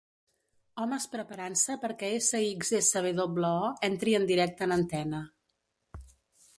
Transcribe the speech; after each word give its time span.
Homes 0.83 1.03
preparant-se 1.15 1.75
perquè 1.83 2.09
SXSWO 2.29 3.53
entri 3.91 4.19
en 4.23 4.27
directe 4.33 4.69
en 4.69 4.77
antena. 4.81 5.23